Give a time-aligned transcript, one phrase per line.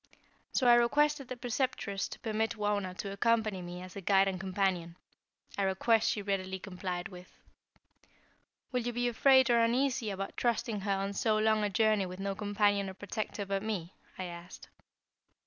[0.51, 4.39] So I requested the Preceptress to permit Wauna to accompany me as a guide and
[4.39, 4.95] companion;
[5.59, 7.29] a request she readily complied with.
[8.71, 12.19] "Will you be afraid or uneasy about trusting her on so long a journey with
[12.19, 14.69] no companion or protector but me?" I asked.